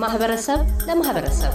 ከማህበረሰብ 0.00 0.60
ለማህበረሰብ። 0.88 1.54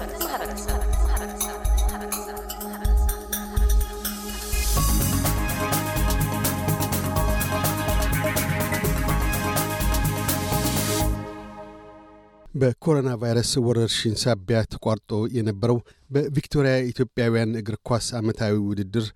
በኮሮና 12.56 13.10
ቫይረስ 13.22 13.52
ወረርሽኝ 13.66 14.14
ሳቢያ 14.22 14.60
ተቋርጦ 14.74 15.10
የነበረው 15.38 15.80
በቪክቶሪያ 16.12 16.76
ኢትዮጵያውያን 16.92 17.58
እግር 17.62 17.78
ኳስ 17.90 18.10
ዓመታዊ 18.20 18.54
ውድድር 18.68 19.08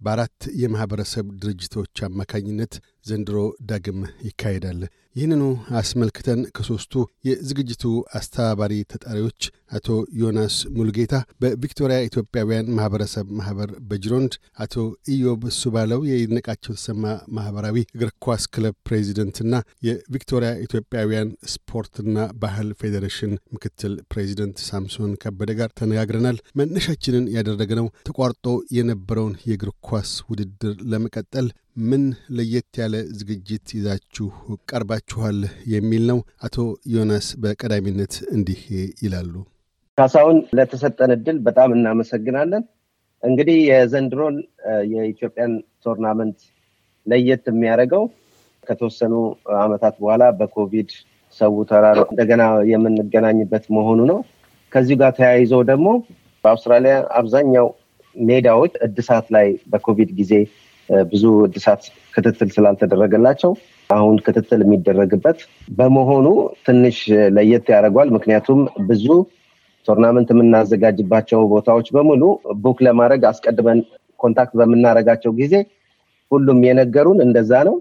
በአራት 0.00 0.38
የማኅበረሰብ 0.62 1.26
ድርጅቶች 1.42 2.04
አማካኝነት 2.08 2.74
ዘንድሮ 3.06 3.38
ዳግም 3.68 3.98
ይካሄዳል። 4.26 4.80
ይህንኑ 5.16 5.42
አስመልክተን 5.78 6.40
ከሦስቱ 6.56 6.94
የዝግጅቱ 7.26 7.84
አስተባባሪ 8.18 8.72
ተጣሪዎች 8.92 9.40
አቶ 9.76 9.86
ዮናስ 10.20 10.56
ሙልጌታ 10.76 11.12
በቪክቶሪያ 11.42 11.98
ኢትዮጵያውያን 12.08 12.68
ማኅበረሰብ 12.76 13.26
ማኅበር 13.38 13.70
በጅሮንድ፣ 13.88 14.32
አቶ 14.64 14.74
ኢዮብ 15.14 15.44
ሱባለው 15.58 16.00
የይድነቃቸው 16.10 16.74
ተሰማ 16.78 17.04
ማኅበራዊ 17.36 17.78
እግር 17.96 18.10
ኳስ 18.26 18.44
ክለብ 18.54 18.74
ፕሬዚደንትና 18.88 19.54
የቪክቶሪያ 19.88 20.50
ኢትዮጵያውያን 20.66 21.30
ስፖርትና 21.54 22.14
ባህል 22.42 22.68
ፌዴሬሽን 22.80 23.32
ምክትል 23.54 23.94
ፕሬዚደንት 24.12 24.58
ሳምሶን 24.68 25.12
ከበደ 25.22 25.50
ጋር 25.58 25.72
ተነጋግረናል። 25.80 26.38
መነሻችንን 26.60 27.30
ያደረግነው 27.36 27.88
ተቋርጦ 28.08 28.46
የነበረውን 28.76 29.36
የእግር 29.48 29.72
ኳስ 29.88 30.12
ውድድር 30.30 30.76
ለመቀጠል 30.92 31.48
ምን 31.76 32.02
ለየት 32.36 32.76
ያለ 32.80 32.94
ዝግጅት 33.18 33.66
ይዛችሁ 33.76 34.26
ቀርባችኋል 34.70 35.38
የሚል 35.72 36.04
ነው። 36.10 36.18
አቶ 36.42 36.56
ዮናስ 36.92 37.26
በቀዳሚነት 37.42 38.14
እንዲህ 38.32 38.60
ይላሉ። 39.02 39.32
ካሳሁን 39.98 40.38
ለተሰጠን 40.56 41.12
እድል 41.16 41.38
በጣም 41.46 41.70
እናመሰግናለን። 41.76 42.64
እንግዲህ 43.22 43.58
የዘንድሮን 43.68 44.36
የኢትዮጵያን 44.92 45.52
tournament 45.84 46.38
ለየት 47.06 47.44
የሚያደርገው 47.50 48.04
ከተወሰኑ 48.66 49.14
ዓመታት 49.60 49.94
በኋላ 50.00 50.24
በኮቪድ 50.38 50.90
ሰው 51.40 51.54
ተራርቆ 51.70 52.00
እንደገና 52.10 52.42
የምንገናኝበት 52.72 53.64
መሆኑ 53.76 54.00
ነው። 54.10 54.18
ከዚሁ 54.72 54.96
ጋር 55.02 55.12
ተያይዘው 55.18 55.62
ደግሞ 55.70 55.88
በአውስትራሊያ 56.44 56.94
አብዛኛው 57.18 57.66
ሜዳዎች 58.16 58.72
እድሳት 58.86 59.26
ላይ 59.36 59.48
በኮቪድ 59.72 60.10
ጊዜ 60.20 60.32
ብዙ 61.10 61.24
እድሳት 61.46 61.82
ክትትል 62.14 62.50
ስላልተደረገላቸው 62.56 63.52
አሁን 63.90 64.16
ክትትል 64.26 64.60
የሚደረግበት 64.64 65.38
በመሆኑ 65.78 66.26
ትንሽ 66.66 66.98
ለየት 67.36 67.66
ያደርገዋል። 67.74 68.10
ምክንያቱም 68.16 68.60
ብዙ 68.88 69.06
tournament 69.88 70.28
የምናዘጋጅባቸው 70.32 71.40
ቦታዎች 71.52 71.88
በሙሉ 71.96 72.22
book 72.62 72.78
ለማድረግ 72.86 73.22
አስቀድመን 73.30 73.80
contact 74.20 74.54
በምናደርጋቸው 74.60 75.32
ጊዜ 75.40 75.54
ሁሉም 76.30 76.60
የነገሩን 76.66 77.18
እንደዛ 77.26 77.52
ነው። 77.68 77.76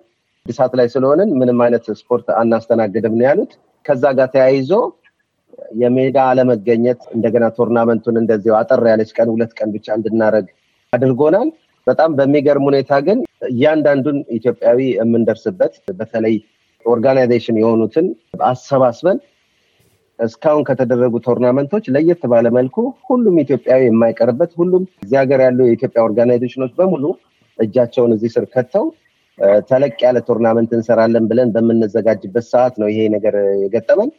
እድሳት 0.46 0.74
ላይ 0.80 0.88
ስለሆንን 0.94 1.30
ምንም 1.40 1.60
አይነት 1.66 1.86
ስፖርት 2.00 2.28
አናስተናግድም 2.42 3.16
ነው 3.20 3.26
ያሉት። 3.28 3.52
ከዛ 3.86 4.04
ጋር 4.18 4.28
ተያይዞ 4.34 4.72
የሜዳ 5.82 6.18
አለመገኘት 6.30 7.02
እንደገና 7.16 7.46
tournament 7.58 7.99
ኡን 7.99 8.16
እንደዚያው 8.22 8.56
አጠር 8.60 8.82
ያለች 8.92 9.12
ቀን 9.18 9.30
ሁለት 9.34 9.52
ቀን 9.58 9.70
ብቻ 9.76 9.88
እንድናደርግ 9.98 10.48
አድርጎናል። 10.94 11.50
በጣም 11.88 12.12
በሚገርም 12.18 12.66
ሁኔታ 12.70 12.92
ግን 13.08 13.20
እያንዳንዱን 13.50 14.18
ኢትዮጵያዊ 14.38 14.80
የምንደርስበት 14.96 15.74
በተለይ 16.00 16.36
organization 16.86 17.58
የሆኑትን 17.62 18.08
አሰባስበን 18.48 19.18
እስካሁን 20.20 20.64
ከተደረጉ 20.68 21.16
tournament 21.26 21.69
ኦች 21.69 21.86
ለየት 21.96 22.22
ባለ 22.32 22.48
መልኩ 22.58 22.76
ሁሉም 23.10 23.38
ኢትዮጵያዊ 23.44 23.82
የማይቀርበት 23.86 24.52
ሁሉም 24.60 24.84
እዚህ 25.04 25.18
ሀገር 25.22 25.40
ያሉ 25.46 25.60
የኢትዮጵያ 25.68 26.02
organization 26.08 26.56
ኦች 26.56 26.72
በሙሉ 26.78 27.04
እጃቸውን 27.60 28.14
እዚህ 28.16 28.32
ስር 28.36 28.46
ከተው 28.54 28.86
ተለቅ 29.70 29.96
ያለ 30.06 30.18
tournament 30.28 30.72
እንሰራለን 30.78 31.26
ብለን 31.30 31.50
በምንዘጋጅበት 31.56 32.46
ሰዓት 32.52 32.76
ነው 32.82 32.88
ይሄ 32.92 33.00
ነገር 33.16 33.36
የገጠመን። 33.64 34.10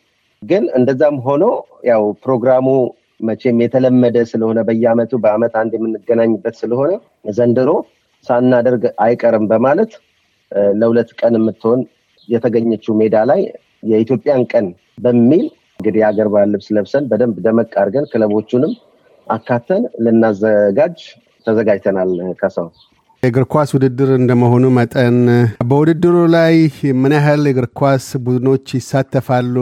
ግን 0.43 0.65
እንደዛም 0.78 1.16
ሆኖ 1.27 1.44
ያው 1.88 2.03
ፕሮግራሙ 2.25 2.66
መቼም 3.21 3.60
የተለመደ 3.65 4.16
ስለሆነ 4.31 4.59
በየአመቱ 4.69 5.12
በአመት 5.22 5.54
አንድ 5.60 5.72
የምንገናኝበት 5.77 6.56
ስለሆነ 6.62 6.91
ዘንድሮ 7.38 7.71
ሳናደርግ 8.27 8.84
አይቀርም 9.04 9.44
በማለት 9.50 9.93
ለሁለት 10.81 11.10
ቀን 11.21 11.34
የምትሆን 11.38 11.81
የተገኘችው 12.28 12.94
ሜዳ 13.00 13.16
ላይ 13.31 13.41
የኢትዮጵያን 13.91 14.43
ቀን 14.53 14.66
በሚል 14.99 15.47
እንግዲህ 15.78 16.00
የሀገር 16.03 16.28
ባህል 16.34 16.50
ልብስ 16.54 16.69
ለብሰን 16.77 17.04
በደንብ 17.10 17.37
ደመቅ 17.47 17.72
አድርገን 17.81 18.06
ክለቦቹንም 18.12 18.72
አካተን 19.27 19.83
ልናዘጋጅ 20.04 20.98
ተዘጋጅተናል። 21.47 22.10
ከሰው 22.41 22.69
የእግር 23.22 23.44
ኳስ 23.53 23.71
ውድድር 23.75 24.10
እንደመሆኑ 24.16 24.65
መጠን 24.77 25.16
በውድድሩ 25.69 26.16
ላይ 26.34 26.54
ምን 27.00 27.12
ያህል 27.16 27.43
የእግር 27.47 27.66
ኳስ 27.78 28.04
ቡድኖች 28.25 28.66
ይሳተፋሉ? 28.77 29.56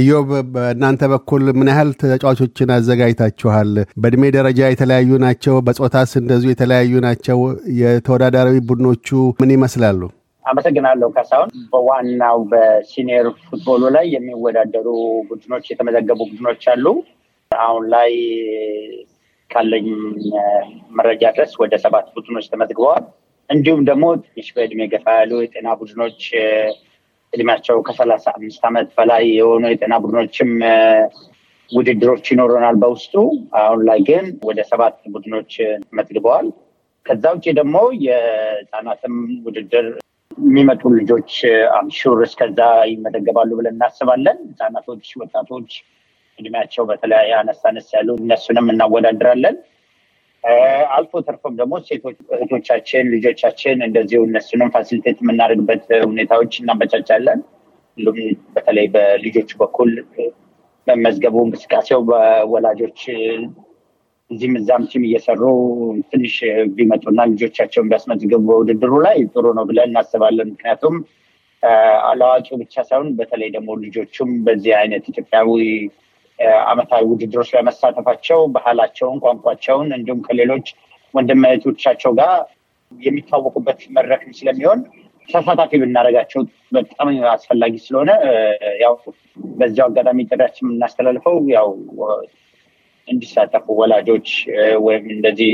እዮብ፣ 0.00 0.28
በእናንተ 0.52 1.08
በኩል 1.12 1.44
ምን 1.58 1.70
ያህል 1.72 1.90
ተጫዋቾችን 2.02 2.72
አዘጋጅታችኋል? 2.76 3.72
በእድሜ 4.02 4.30
ደረጃ 4.36 4.60
የተለያዩ 4.68 5.10
ናቸው? 5.24 5.56
በጾታስ 5.68 6.12
እንደዚሁ 6.22 6.50
የተለያዩ 6.52 7.00
ናቸው? 7.06 7.40
የተወዳዳሪ 7.80 8.54
ቡድኖቹ 8.68 9.08
ምን 9.40 9.52
ይመስላሉ? 9.56 10.00
አመሰግናለሁ 10.44 11.08
ካሳሁን። 11.16 11.50
በዋናው 11.72 12.38
በሲኒየር 12.52 13.26
ፉትቦሉ 13.42 13.82
ላይ 13.96 14.06
የሚወዳደሩ 14.14 14.86
ቡድኖች 15.30 15.66
የተመዘገቡ 15.72 16.20
ቡድኖች 16.30 16.64
አሉ። 16.74 16.86
አሁን 17.50 17.84
ላይ 17.92 18.12
ካለኝ 19.50 19.86
መረጃ 20.98 21.22
ድረስ 21.36 21.52
ወደ 21.62 21.74
ሰባት 21.84 22.06
ቡድኖች 22.14 22.46
ተመዝግበዋል። 22.52 23.04
እንዲሁም 23.50 23.82
ደግሞ 23.88 24.04
ትንሽ 24.24 24.48
በእድሜ 24.56 24.80
ገፋ 24.92 25.06
ያሉ 25.18 25.32
የጤና 25.42 25.68
ቡድኖች 25.80 26.20
እድሜያቸው 27.32 27.76
ከሰላሳ 27.86 28.26
አምስት 28.36 28.62
ዓመት 28.68 28.88
በላይ 28.98 29.24
የሆኑ 29.38 29.64
የጤና 29.70 29.94
ቡድኖችም 30.04 30.50
ውድድሮች 31.70 32.26
ይኖረናል 32.32 32.76
በውስጡ። 32.82 33.14
አሁን 33.60 33.80
ላይ 33.88 34.00
ግን 34.08 34.26
ወደ 34.48 34.60
ሰባት 34.70 34.96
ቡድኖች 35.14 35.52
ተመዝግበዋል። 35.84 36.46
ከዛ 37.06 37.24
ውጭ 37.34 37.46
ደግሞ 37.58 37.76
የህፃናትም 38.06 39.14
ውድድር 39.46 39.86
የሚመጡ 40.38 40.82
ልጆች 40.98 41.30
አምሹር 41.78 42.18
እስከዛ 42.26 42.60
ይመዘገባሉ 42.90 43.50
ብለን 43.58 43.76
እናስባለን። 43.76 44.38
ህፃናቶች፣ 44.50 45.06
ወጣቶች 45.22 45.70
እድሜያቸው 46.38 46.84
በተለያየ 46.88 47.32
አነስ 47.40 47.60
አነስ 47.70 47.88
ያሉ 47.94 48.08
እነሱንም 48.20 48.66
እናወዳድራለን። 48.72 49.56
አልፎ 50.96 51.20
ተርፎም 51.26 51.54
ደግሞ 51.60 51.74
ሴቶች 51.86 52.18
እህቶቻችን፣ 52.34 53.06
ልጆቻችን 53.14 53.78
እንደዚሁ 53.86 54.20
እነሱንም 54.28 54.68
facilitate 54.74 55.18
የምናደርግበት 55.22 55.86
ሁኔታዎች 56.08 56.52
እናመቻቻለን። 56.60 57.40
ሁሉም 57.98 58.18
በተለይ 58.54 58.86
በልጆች 58.94 59.50
በኩል 59.60 59.90
መመዝገቡ 60.86 61.36
እንቅስቃሴው 61.46 62.00
በወላጆች 62.08 63.00
እዚህም 64.30 64.54
እዛም 64.60 64.82
team 64.90 65.02
እየሰሩ 65.08 65.42
ትንሽ 66.10 66.34
ቢመጡና 66.76 67.20
ልጆቻቸውን 67.30 67.88
ቢያስመዝገቡ 67.90 68.42
በውድድሩ 68.50 68.94
ላይ 69.06 69.18
ጥሩ 69.32 69.46
ነው 69.58 69.64
ብለን 69.70 69.90
እናስባለን። 69.90 70.50
ምክንያቱም 70.52 70.96
አላዋቂው 72.08 72.56
ብቻ 72.62 72.74
ሳይሆን 72.88 73.08
በተለይ 73.18 73.48
ደግሞ 73.54 73.70
ልጆቹም 73.84 74.30
በዚህ 74.46 74.72
አይነት 74.80 75.04
ኢትዮጵያዊ 75.12 75.48
አመታዊ 76.68 77.02
ውድድሮች 77.10 77.48
ላይ 77.54 77.62
መሳተፋቸው 77.68 78.40
ባህላቸውን፣ 78.54 79.18
ቋንቋቸውን 79.24 79.88
እንዲሁም 79.96 80.20
ከሌሎች 80.26 80.68
ወንድም 81.14 81.42
እህቶቻቸው 81.48 82.12
ጋር 82.18 82.32
የሚታወቁበት 82.92 83.80
መድረክም 83.96 84.32
ስለሚሆን 84.38 84.80
ተሳታፊ 85.28 85.72
ብናደርጋቸው 85.82 86.42
በጣም 86.72 87.08
አስፈላጊ 87.32 87.74
ስለሆነ 87.86 88.10
ያው 88.82 88.94
በዚያው 89.58 89.88
አጋጣሚ 89.90 90.20
ጥሪያችን 90.30 90.66
የምናስተላልፈው 90.66 91.36
ያው 91.54 91.68
እንዲሳተፉ 93.08 93.66
ወላጆች 93.80 94.28
ወይም 94.86 95.04
እንደዚህ 95.16 95.52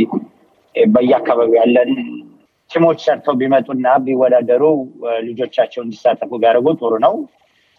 በየአካባቢው 0.74 1.56
ያለን 1.60 1.90
ቲሞች 2.70 2.98
ሰርተው 3.06 3.34
ቢመጡና 3.40 3.86
ቢወዳደሩ 4.04 4.62
ልጆቻቸው 5.26 5.80
እንዲሳተፉ 5.84 6.30
ቢያደርጉ 6.42 6.68
ጥሩ 6.80 6.94
ነው። 7.04 7.14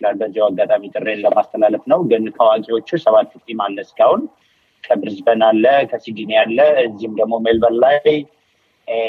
በዚያው 0.02 0.48
አጋጣሚ 0.50 0.84
ጥሬን 0.94 1.22
ለማስተላለፍ 1.26 1.84
ነው። 1.92 2.00
ግን 2.10 2.24
ታዋቂዎቹ 2.38 2.90
ሰባት 3.06 3.32
ቲም 3.44 3.62
አለ 3.66 3.78
እስካሁን 3.86 4.22
ከብሪዝበን 4.84 5.42
አለ፣ 5.48 5.64
ከሲድኒ 5.92 6.32
አለ፣ 6.42 6.58
እዚህም 6.84 7.14
ደግሞ 7.20 7.36
ሜልበርን 7.46 7.78
ላይ 7.84 7.96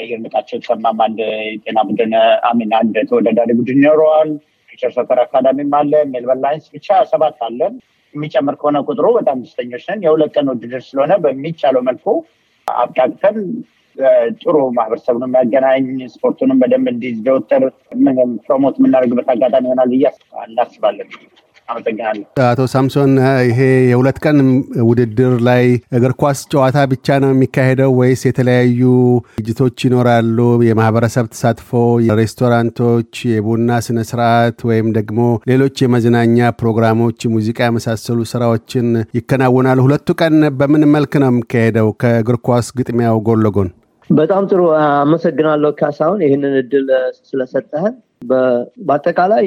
ይርምጣቸው 0.05 0.57
ተሰማም 0.61 0.99
አንድ 1.05 1.19
የጤና 1.49 1.79
ቡድን 1.87 2.13
አሚን 2.49 2.71
አንድ 2.79 2.95
ተወዳዳሪ 3.09 3.51
ቡድን 3.59 3.79
ይኖረዋል። 3.79 4.29
ፊቸር 4.69 4.91
ሰፈር 4.95 5.19
አካዳሚም 5.23 5.73
አለ። 5.79 5.93
ሜልበርን 6.13 6.41
ላይንስ 6.45 6.65
ብቻ 6.73 6.87
ሰባት 7.11 7.37
አለን። 7.47 7.75
የሚጨምር 8.13 8.55
ከሆነ 8.59 8.77
ቁጥሩ 8.87 9.07
በጣም 9.17 9.37
ደስተኞች 9.43 9.83
ነን። 9.89 10.03
የሁለት 10.05 10.31
ቀን 10.35 10.49
ውድድር 10.51 10.81
ስለሆነ 10.87 11.13
በሚቻለው 11.23 11.81
መልኩ 11.89 12.05
አብቃቅተን 12.67 13.37
ጥሩ 14.41 14.55
ማህበረሰቡን 14.77 15.25
የሚያገናኝ 15.27 15.85
ስፖርቱንም 16.15 16.61
በደንብ 16.63 16.87
እንዲዘወተር 16.93 17.65
promote 18.45 18.77
የምናደርግበት 18.79 19.29
አጋጣሚ 19.35 19.65
ይሆናል 19.69 19.91
ብዬ 19.93 20.05
እናስባለን። 20.45 21.09
አመሰግናለሁ። 21.67 22.23
አቶ 22.43 22.61
ሳምሶን 22.73 23.11
ይሄ 23.47 23.59
የሁለት 23.89 24.17
ቀን 24.25 24.37
ውድድር 24.89 25.33
ላይ 25.47 25.63
እግር 25.97 26.13
ኳስ 26.21 26.39
ጨዋታ 26.51 26.85
ብቻ 26.93 27.17
ነው 27.23 27.31
የሚካሄደው 27.33 27.91
ወይስ 27.99 28.21
የተለያዩ 28.27 28.81
ዝግጅቶች 29.33 29.85
ይኖራሉ? 29.87 30.37
የማህበረሰብ 30.69 31.25
ተሳትፎ፣ 31.33 31.71
ሬስቶራንቶች፣ 32.21 33.11
የቡና 33.31 33.79
ስነ 33.87 34.05
ስርዓት 34.09 34.59
ወይም 34.69 34.87
ደግሞ 34.97 35.19
ሌሎች 35.51 35.75
የመዝናኛ 35.83 36.51
ፕሮግራሞች፣ 36.61 37.19
ሙዚቃ 37.35 37.59
የመሳሰሉ 37.67 38.19
ስራዎችን 38.33 38.87
ይከናወናሉ? 39.19 39.79
ሁለቱ 39.87 40.15
ቀን 40.21 40.37
በምን 40.59 40.85
መልክ 40.95 41.13
ነው 41.23 41.31
የሚካሄደው 41.31 41.89
ከእግር 42.03 42.39
ኳስ 42.47 42.69
ግጥሚያው 42.79 43.19
ጎን 43.27 43.43
ለጎን? 43.45 43.69
በጣም 44.09 44.43
ጥሩ 44.49 44.61
አመሰግናለሁ 44.79 45.69
ካሳሁን 45.79 46.19
ይህንን 46.25 46.53
እድል 46.59 46.87
ስለሰጠህን። 47.21 47.95
በአጠቃላይ 48.81 49.43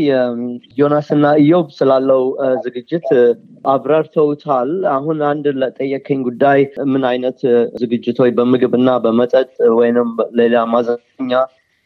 ዮናስ 0.78 1.08
እና 1.16 1.26
ኢዮብ 1.42 1.68
ስላለው 1.78 2.22
ዝግጅት 2.64 3.06
አብራርተውታል። 3.72 4.70
አሁን 4.92 5.18
አንድ 5.30 5.46
ለጠየከኝ 5.62 6.20
ጉዳይ 6.28 6.60
ምን 6.92 7.04
አይነት 7.10 7.40
ዝግጅቶች 7.82 8.30
እና 8.78 8.92
በመጠጥ 9.04 9.50
ወይንም 9.78 10.10
ሌላ 10.40 10.62
ማዘኛ 10.74 11.32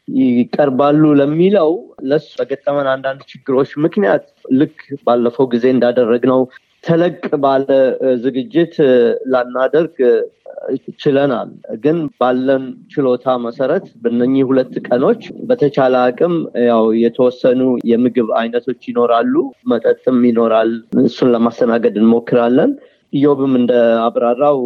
ይቀርባሉ 0.08 1.02
ለሚለው 1.20 1.70
ለሱ 2.08 2.28
በገጠመን 2.40 2.88
አንዳንድ 2.94 3.20
ችግሮች 3.30 3.70
ምክንያት 3.84 4.24
ልክ 4.60 4.76
ባለፈው 5.06 5.46
ጊዜ 5.54 5.64
እንዳደረግነው 5.74 6.40
ተለቅ 6.84 7.14
ባለ 7.42 7.68
ዝግጅት 8.24 8.74
ላናደርግ 9.32 9.96
ችለናል። 11.02 11.48
ግን 11.82 11.98
ባለን 12.20 12.62
ችሎታ 12.92 13.34
መሰረት 13.44 13.86
በነኚህ 14.02 14.44
ሁለት 14.48 14.74
ቀኖች 14.88 15.20
በተቻለ 15.48 15.94
አቅም 16.04 16.34
ያው 16.66 16.84
የተወሰኑ 17.02 17.60
የምግብ 17.90 18.28
አይነቶች 18.40 18.82
ይኖራሉ፣ 18.90 19.34
መጠጥም 19.72 20.18
ይኖራል። 20.28 20.70
እሱን 21.04 21.32
ለማስተናገድ 21.34 21.96
እንሞክራለን። 22.02 22.72
ኢዮብም 23.12 23.52
እንደ 23.58 23.72
አብራራው 24.06 24.60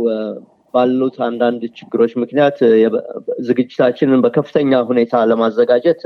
ባሉት 0.79 1.17
አንዳንድ 1.27 1.63
ችግሮች 1.79 2.13
ምክንያት 2.23 2.59
ዝግጅታችንን 3.49 4.23
በከፍተኛ 4.25 4.81
ሁኔታ 4.89 5.23
ለማዘጋጀት 5.31 6.01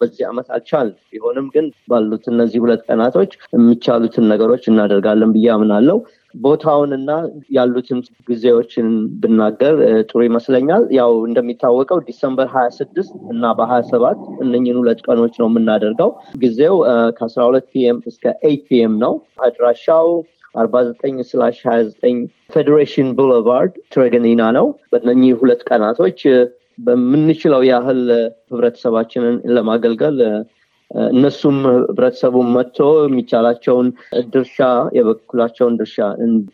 በዚህ 0.00 0.24
ዓመት 0.30 0.48
አልቻልም። 0.56 0.98
ቢሆንም 1.12 1.46
ግን 1.54 1.66
ባሉት 1.90 2.26
እነዚህ 2.32 2.62
ሁለት 2.64 2.82
ቀናቶች 2.88 3.32
የሚቻሉትን 3.56 4.28
ነገሮች 4.32 4.64
እናደርጋለን 4.70 5.32
ብዬ 5.34 5.48
አምናለው። 5.54 5.98
ቦታውንና 6.34 7.10
ያሉትን 7.56 7.98
ጊዜዎችን 8.28 8.86
ብናገር 9.22 9.74
ጥሩ 10.08 10.20
ይመስለኛል። 10.26 10.84
ያው 10.96 11.12
እንደሚታወቀው 11.28 11.98
December 12.08 12.48
ሀያ 12.54 12.68
ስድስት 12.78 13.14
እና 13.32 13.52
በሀያ 13.58 13.82
ሰባት 13.90 14.20
እነኝን 14.44 14.80
ሁለት 14.80 15.02
ቀኖች 15.06 15.34
ነው 15.42 15.48
የምናደርገው። 15.50 16.10
ጊዜው 16.42 16.76
ከአስራ 17.18 17.42
ሁለት 17.50 17.66
pm 17.74 18.00
እስከ 18.12 18.34
eight 18.44 18.64
pm 18.70 18.94
ነው። 19.04 19.14
አድራሻው 19.46 20.08
አርባ 20.54 20.82
ዘጠኝ 20.88 21.16
slash 21.30 21.56
ሀያ 21.66 21.78
ዘጠኝ 21.88 22.16
Federation 22.52 23.08
Boulevard 23.18 23.74
ትሬገኒና 23.92 24.42
ነው። 24.58 24.66
በእነኚህ 24.92 25.32
ሁለት 25.40 25.62
ቀናቶች 25.68 26.20
በምንችለው 26.78 27.62
ያህል 27.68 28.02
ህብረተሰባችንን 28.50 29.36
ለማገልገል 29.56 30.18
እነሱም 31.10 31.56
ህብረተሰቡን 31.84 32.48
መጥቶ 32.56 32.78
የሚቻላቸውን 33.04 33.86
ድርሻ 34.34 34.58
የበኩላቸውን 34.96 35.78
ድርሻ 35.80 35.96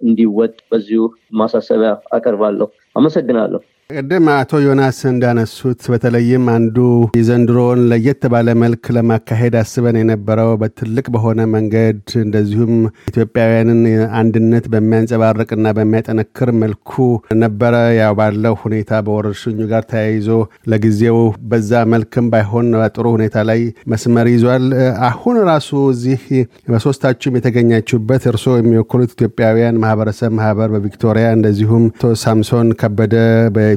እንዲወጥ 0.02 0.54
በዚሁ 0.70 1.02
ማሳሰቢያ 1.40 1.90
አቀርባለሁ። 2.12 2.68
አመሰግናለሁ። 2.96 3.60
ቅድም 3.90 4.26
አቶ 4.32 4.58
ዮናስ 4.62 4.98
እንዳነሱት 5.10 5.80
በተለይም 5.92 6.44
አንዱ 6.52 6.76
የዘንድሮውን 7.18 7.80
ለየት 7.90 8.22
ባለ 8.32 8.48
መልክ 8.62 8.84
ለማካሄድ 8.96 9.54
አስበን 9.60 9.96
የነበረው 10.00 10.50
በትልቅ 10.60 11.04
በሆነ 11.14 11.40
መንገድ 11.54 11.96
እንደዚሁም 12.22 12.74
ኢትዮጵያውያንን 13.10 13.80
አንድነት 14.20 14.64
በሚያንጸባርቅና 14.74 15.72
በሚያጠነክር 15.78 16.50
መልኩ 16.62 16.94
ነበረ። 17.42 17.66
ያው 17.98 18.14
ባለው 18.20 18.56
ሁኔታ 18.62 19.00
በወረርሽኙ 19.06 19.58
ጋር 19.72 19.84
ተያይዞ 19.92 20.28
ለጊዜው 20.72 21.18
በዛ 21.52 21.82
መልክም 21.94 22.28
ባይሆን 22.34 22.70
በጥሩ 22.80 23.06
ሁኔታ 23.16 23.44
ላይ 23.50 23.60
መስመር 23.92 24.28
ይዟል። 24.34 24.66
አሁን 25.08 25.38
ራሱ 25.50 25.66
እዚህ 25.94 26.22
በሶስታችሁም 26.70 27.38
የተገኛችሁበት 27.38 28.22
እርስዎ 28.30 28.54
የሚወክሉት 28.58 29.14
ኢትዮጵያውያን 29.16 29.82
ማህበረሰብ 29.82 30.32
ማህበር 30.40 30.70
በቪክቶሪያ 30.74 31.26
እንደዚሁም 31.36 31.84
አቶ 31.92 32.14
ሳምሶን 32.24 32.70
ከበደ 32.80 33.16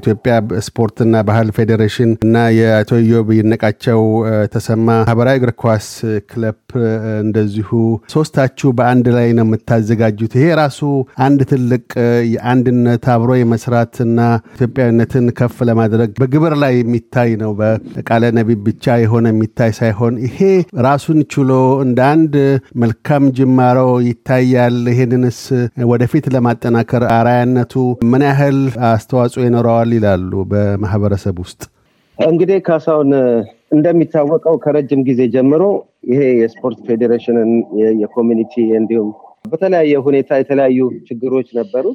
የኢትዮጵያ 0.05 0.33
ስፖርትና 0.65 1.15
ባህል 1.27 1.49
ፌዴሬሽን 1.57 2.09
እና 2.25 2.37
የአቶ 2.55 2.91
ኢዮብ 3.03 3.27
ይነቃቸው 3.35 3.99
ተሰማ 4.53 4.79
ማህበራዊ 4.99 5.37
እግር 5.39 5.51
ኳስ 5.61 5.85
ክለብ 6.29 6.57
እንደዚሁ 7.21 7.69
ሶስታችሁ 8.13 8.69
በአንድ 8.77 9.07
ላይ 9.15 9.27
ነው 9.37 9.45
የምታዘጋጁት። 9.45 10.33
ይሄ 10.37 10.47
ራሱ 10.59 10.79
አንድ 11.25 11.41
ትልቅ 11.51 11.85
የአንድነት 12.33 13.05
አብሮ 13.13 13.31
የመስራትና 13.39 14.19
ኢትዮጵያዊነትን 14.53 15.27
ከፍ 15.39 15.55
ለማድረግ 15.69 16.11
በግብር 16.21 16.55
ላይ 16.63 16.75
የሚታይ 16.79 17.31
ነው። 17.43 17.53
በቃለ 17.61 18.33
ነቢብ 18.39 18.61
ብቻ 18.67 18.97
የሆነ 19.03 19.25
የሚታይ 19.33 19.73
ሳይሆን 19.79 20.19
ይሄ 20.27 20.39
ራሱን 20.87 21.21
ችሎ 21.33 21.51
እንደ 21.85 21.99
አንድ 22.11 22.35
መልካም 22.83 23.23
ጅማሮ 23.39 23.79
ይታያል። 24.09 24.77
ይሄንንስ 24.93 25.41
ወደፊት 25.91 26.27
ለማጠናከር 26.35 27.05
አራያነቱ 27.15 27.73
ምን 28.11 28.23
ያህል 28.29 28.59
አስተዋጽኦ 28.91 29.41
ይኖረዋል 29.47 29.89
ይላሉ 29.93 30.31
በማህበረሰብ 30.51 31.35
ውስጥ? 31.43 31.61
እንግዲህ 32.17 32.57
ካሳሁን 32.67 33.11
እንደሚታወቀው 33.73 34.55
ከረጅም 34.63 35.01
ጊዜ 35.07 35.21
ጀምሮ 35.35 35.63
ይሄ 36.09 36.21
የስፖርት 36.41 36.79
ፌዴሬሽንን 36.87 37.51
የኮሚኒቲ 38.01 38.53
እንዲሁም 38.79 39.09
በተለያየ 39.51 39.93
ሁኔታ 40.05 40.31
የተለያዩ 40.39 40.79
ችግሮች 41.07 41.47
ነበሩ። 41.59 41.85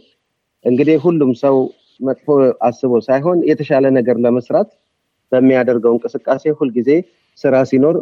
እንግዲህ 0.64 0.96
ሁሉም 1.04 1.30
ሰው 1.42 1.56
መጥፎ 2.00 2.26
አስቦ 2.68 2.92
ሳይሆን 3.06 3.38
የተሻለ 3.50 3.86
ነገር 3.98 4.16
ለመስራት 4.24 4.68
በሚያደርገው 5.32 5.92
እንቅስቃሴ 5.94 6.52
ሁልጊዜ 6.58 6.90
ስራ 7.38 7.54
ሲኖር 7.70 7.96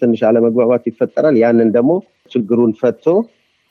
ትንሽ 0.00 0.20
አለመግባባት 0.28 0.82
ይፈጠራል። 0.90 1.36
ያንን 1.42 1.70
ደግሞ 1.76 1.92
ችግሩን 2.32 2.72
ፈቶ 2.80 3.04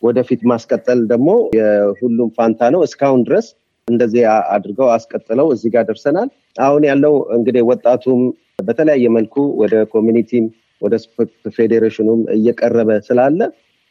ወደፊት 0.03 0.42
ማስቀጠል 0.51 1.00
ደግሞ 1.12 1.30
የሁሉም 1.57 2.30
ፋንታ 2.38 2.69
ነው። 2.75 2.81
እስካሁን 2.88 3.21
ድረስ 3.27 3.48
እንደዚህ 3.91 4.23
አድርገው 4.55 4.88
አስቀጥለው 4.93 5.47
እዚህ 5.55 5.69
ጋር 5.75 5.83
ደርሰናል። 5.89 6.29
አሁን 6.60 6.83
ያለው 6.89 7.13
እንግዲህ 7.38 7.63
ወጣቱም 7.69 8.21
በተለያየ 8.67 9.05
መልኩ 9.15 9.36
ወደ 9.62 9.75
community 9.93 10.36
ም 10.36 10.45
ወደ 10.81 10.95
ስፖርት 11.03 11.31
ፌዴሬሽኑም 11.55 12.21
እየቀረበ 12.36 12.91
ስላለ 13.07 13.39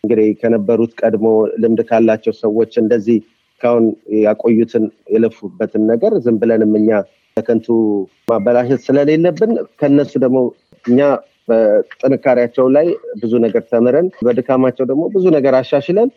እንግዲህ 0.05 0.29
ከነበሩት 0.41 0.93
ቀድሞ 1.01 1.27
ልምድ 1.63 1.81
ካላቸው 1.89 2.35
ሰዎች 2.43 2.73
እንደዚህ 2.83 3.19
እስካሁን 3.53 3.87
ያቆዩትን 4.21 4.85
የለፉበትን 5.15 5.83
ነገር 5.91 6.13
ዝም 6.25 6.37
ብለንም 6.43 6.73
እኛ 6.79 6.91
በከንቱ 7.37 7.67
ማበላሸት 8.31 8.81
ስለሌለብን 8.87 9.53
ከነሱ 9.81 10.13
ደግሞ 10.25 10.39
እኛ 10.85 11.01
በጥንካሬያቸው 11.49 12.67
ላይ 12.77 12.87
ብዙ 13.23 13.33
ነገር 13.45 13.63
ተምረን 13.71 14.07
በድካማቸው 14.27 14.85
ደግሞ 14.91 15.05
ብዙ 15.15 15.25
ነገር 15.37 15.55
አሻሽለን 15.61 16.09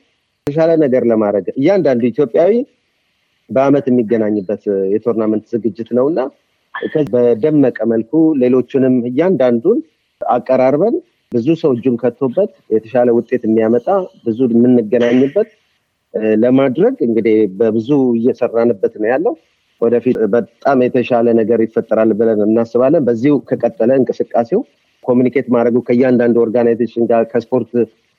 የተሻለ 0.48 0.72
ነገር 0.84 1.04
ለማድረግ 1.12 1.46
እያንዳንዱ 1.60 2.04
ኢትዮጵያዊ 2.10 2.54
በአመት 3.50 3.86
የሚገናኝበት 3.90 4.64
የ 4.94 5.02
tournament 5.02 5.46
ዝግጅት 5.54 5.90
ነው 5.98 6.06
እና 6.12 6.20
በደመቀ 7.14 7.78
መልኩ 7.92 8.12
ሌሎቹንም 8.42 8.96
እያንዳንዱን 9.10 9.80
አቀራርበን 10.22 10.96
ብዙ 11.32 11.48
ሰው 11.62 11.72
እጁን 11.76 11.96
ከቶበት 12.02 12.52
የተሻለ 12.74 13.10
ውጤት 13.18 13.44
የሚያመጣ 13.48 13.88
ብዙ 14.26 14.40
የምንገናኝበት 14.52 15.50
ለማድረግ 16.44 16.96
እንግዲህ 17.08 17.38
በብዙ 17.60 17.90
እየሰራንበት 18.18 18.94
ነው 19.02 19.10
ያለው። 19.14 19.34
ወደፊት 19.82 20.18
በጣም 20.34 20.84
የተሻለ 20.86 21.28
ነገር 21.40 21.60
ይፈጠራል 21.66 22.12
ብለን 22.20 22.42
እናስባለን። 22.46 23.06
በዚሁ 23.08 23.36
ከቀጠለ 23.50 23.92
እንቅስቃሴው 24.00 24.62
communicate 25.04 25.48
ማድረጉ 25.56 25.78
ከእያንዳንዱ 25.88 26.36
organization 26.44 27.08
ጋር 27.12 27.24
ከስፖርት 27.32 27.72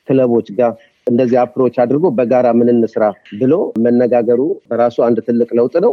ክለቦች 0.08 0.48
ጋር 0.58 0.72
እንደዚህ 1.06 1.38
approach 1.40 1.74
አድርጎ 1.82 2.04
በጋራ 2.18 2.46
ምን 2.58 2.68
እንስራ 2.74 3.04
ብሎ 3.40 3.54
መነጋገሩ 3.84 4.40
በራሱ 4.70 4.96
አንድ 5.06 5.18
ትልቅ 5.26 5.50
ለውጥ 5.58 5.74
ነው። 5.84 5.92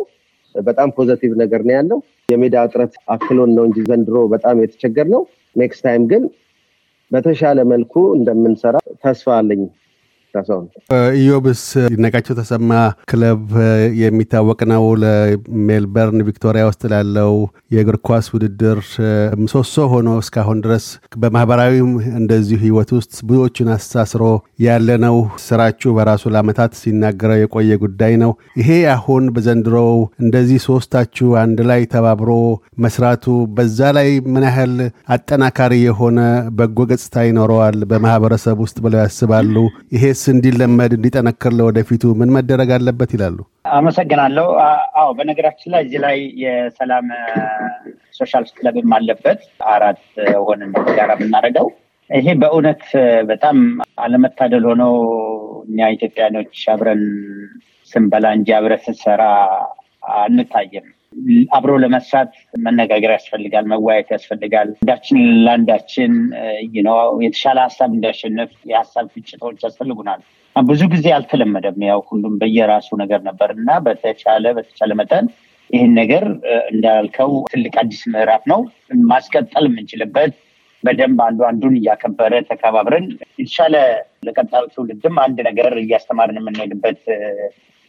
በጣም 0.55 0.89
positive 0.97 1.31
ነገር 1.41 1.61
ነው 1.67 1.73
ያለው። 1.77 1.99
የሜዳ 2.29 2.63
እጥረት 2.67 2.93
አካሎን 3.13 3.51
ነው 3.57 3.63
እንጂ 3.67 3.77
ዘንድሮ 3.89 4.17
በጣም 4.33 4.61
የተቸገርነው። 4.63 5.21
next 5.55 5.83
time 5.85 6.03
ግን 6.11 6.23
በተሻለ 7.11 7.59
መልኩ 7.71 7.93
እንደምንሰራ 8.17 8.75
ተስፋ 9.03 9.27
አለኝ። 9.37 9.63
ካሳሁን። 10.33 10.65
ኢዮብስ 11.19 11.61
ይድነቃቸው 11.83 12.35
ተሰማ 12.39 12.71
ክለብ 13.11 13.41
የሚታወቅ 14.01 14.59
ነው። 14.71 14.83
ለሜልበርን 15.03 16.23
ቪክቶሪያ 16.27 16.63
ውስጥ 16.69 16.83
ላለው 16.93 17.33
የእግር 17.75 17.97
ኳስ 18.07 18.27
ውድድር 18.33 18.79
ምሰሶ 19.41 19.85
ሆኖ 19.93 20.09
እስካሁን 20.21 20.61
ድረስ 20.65 20.85
በማህበራዊም 21.21 21.91
እንደዚሁ 22.19 22.59
ህይወት 22.63 22.91
ውስጥ 22.97 23.13
ብዙዎችን 23.29 23.71
አስተሳስሮ 23.75 24.23
ያለ 24.65 24.89
ነው። 25.05 25.17
ስራችሁ 25.45 25.91
በራሱ 25.97 26.23
ለአመታት 26.33 26.71
ሲናገረው 26.81 27.39
የቆየ 27.41 27.71
ጉዳይ 27.83 28.13
ነው። 28.23 28.31
ይሄ 28.61 28.69
አሁን 28.95 29.23
በዘንድሮው 29.35 29.93
እንደዚህ 30.23 30.59
ሶስታችሁ 30.67 31.29
አንድ 31.41 31.59
ላይ 31.69 31.81
ተባብሮ 31.93 32.29
መስራቱ 32.83 33.25
በዛ 33.55 33.79
ላይ 33.97 34.09
ምን 34.33 34.45
ያህል 34.47 34.75
አጠናካሪ 35.15 35.73
የሆነ 35.81 36.19
በጎ 36.57 36.79
ገጽታ 36.91 37.25
ይኖረዋል 37.27 37.77
በማህበረሰብ 37.91 38.57
ውስጥ 38.63 38.77
ብለው 38.83 38.99
ያስባሉ? 39.03 39.55
ይሄስ 39.95 40.20
እንዲለመድ 40.29 40.91
እንዲጠነክር 40.95 41.51
ለወደፊቱ 41.57 42.03
ምን 42.19 42.29
መደረግ 42.35 42.69
አለበት 42.75 43.11
ይላሉ? 43.15 43.37
አመሰግናለሁ። 43.73 44.47
አዎ 44.95 45.09
በነገራችን 45.17 45.71
ላይ 45.73 45.81
እዚህ 45.85 45.99
ላይ 46.05 46.17
የሰላም 46.43 47.07
social 48.19 48.45
club 48.57 48.81
ም 48.81 48.93
አለበት። 48.97 49.41
አራት 49.73 50.01
ሆነን 50.43 50.71
ጋራ 50.91 51.11
የምናደርገው 51.17 51.67
ይሄ 52.09 52.27
በእውነት 52.41 52.83
በጣም 53.29 53.57
አለመታደል 54.03 54.65
ሆኖ 54.69 54.83
እኛ 55.67 55.89
ኢትዮጵያኖች 55.95 56.55
አብረን 56.73 57.03
ስንበላ 57.91 58.25
እንጂ 58.37 58.49
አብረን 58.57 58.81
ስንሰራ 58.85 59.23
አንታየም። 60.19 60.87
አብሮ 61.51 61.71
ለመስራት 61.83 62.31
መነጋገር 62.65 63.11
ያስፈልጋል፣ 63.15 63.65
መወያየት 63.71 64.09
ያስፈልጋል። 64.15 64.69
አንዳችን 64.77 65.17
ለአንዳችን 65.45 66.13
የተሻለ 67.25 67.57
ሀሳብ 67.65 67.89
እንዲያሸንፍ 67.95 68.51
የሀሳብ 68.71 69.07
ፍጭቶች 69.15 69.59
ያስፈልጉናል። 69.67 70.21
ብዙ 70.55 70.81
ጊዜ 70.93 71.07
አልተለመደም። 71.17 71.79
ያው 71.89 71.99
ሁሉም 72.09 72.33
በየራሱ 72.41 72.89
ነገር 73.03 73.21
ነበር 73.29 73.49
እና 73.57 73.79
በተቻለ 73.85 74.45
በተቻለ 74.57 74.91
መጠን 75.01 75.27
ይህን 75.69 75.91
ነገር 75.99 76.23
እንዳልከው 76.71 77.31
ትልቅ 77.51 77.75
አዲስ 77.81 78.01
ምዕራፍ 78.13 78.43
ነው 78.51 78.61
ማስቀጠል 79.11 79.65
የምንችልበት 79.69 80.33
በደንብ 80.83 81.19
አንዱ 81.25 81.41
አንዱን 81.49 81.75
እያከበረ 81.79 82.33
ተከባብረን 82.49 83.05
የተሻለ 83.39 83.75
ለቀጣዩ 84.27 84.63
ትውልድም 84.73 85.17
አንድ 85.25 85.37
ነገር 85.49 85.73
እያስተማርን 85.83 86.39
የምንሄድበት 86.39 87.01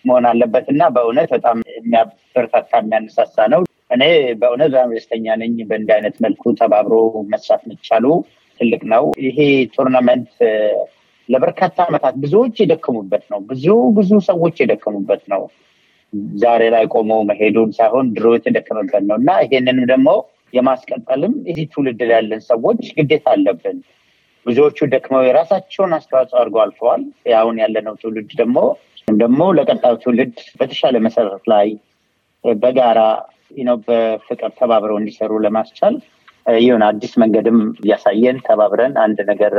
መሆን 0.05 0.27
አለበት 0.31 0.67
እና 0.73 0.83
በእውነት 0.95 1.31
በጣም 1.35 1.59
የሚያበረታታ 1.73 2.71
የሚያነሳሳ 2.81 3.47
ነው። 3.53 3.63
እኔ 3.91 4.03
በእውነት 4.41 4.71
በጣም 4.73 4.93
ደስተኛ 4.97 5.35
ነኝ። 5.41 5.57
በእንዲህ 5.71 5.95
አይነት 5.97 6.17
መልኩ 6.25 6.53
ተባብሮ 6.61 6.95
መስራት 7.33 7.63
መቻሉ 7.71 8.05
ትልቅ 8.61 8.83
ነው። 8.93 9.05
ይሄ 9.27 9.39
tournament 9.75 10.33
ለበርካታ 11.29 11.77
ዓመታት 11.89 12.15
ብዙዎች 12.23 12.57
የደከሙበት 12.63 13.25
ነው። 13.33 13.41
ብዙ 13.51 13.67
ብዙ 13.99 14.13
ሰዎች 14.29 14.57
የደከሙበት 14.63 15.23
ነው። 15.33 15.43
ዛሬ 16.37 16.63
ላይ 16.75 16.85
ቆሞ 16.95 17.13
መሄዱን 17.29 17.71
ሳይሆን 17.77 18.07
ድሮ 18.17 18.33
የተደከመበት 18.37 19.05
ነው 19.09 19.17
እና 19.21 19.31
ይሄንንም 19.45 19.87
ደግሞ 19.93 20.09
የማስቀጠልም 20.53 21.35
እዚህ 21.51 21.67
ትውልድ 21.73 22.01
ላይ 22.03 22.17
ያለን 22.17 22.41
ሰዎች 22.49 22.83
ግዴታ 22.97 23.27
አለብን። 23.35 23.79
ብዙዎቹ 24.47 24.79
ደክመው 24.93 25.23
የራሳቸውን 25.27 25.93
አስተዋጽኦ 25.97 26.39
አድርገው 26.41 26.63
አልፈዋል። 26.65 27.03
አሁን 27.39 27.57
ያለነው 27.63 27.95
ትውልድ 28.01 28.31
ደግሞ 28.41 28.59
ደግሞ 29.09 29.43
ለቀጣዩ 29.59 29.95
ትውልድ 30.03 30.35
በተሻለ 30.59 30.97
መሰረት 31.07 31.45
ላይ 31.53 31.69
በጋራ 32.45 33.01
ነው 33.61 33.77
በፍቅር 33.87 34.51
ተባብረው 34.59 34.99
እንዲሰሩ 35.01 35.33
ለማስቻል 35.45 35.97
ይሁን 36.61 36.83
አዲስ 36.87 37.13
መንገድም 37.23 37.59
እያሳየን 37.83 38.39
ተባብረን 38.47 38.95
አንድ 39.03 39.19
ነገር 39.29 39.55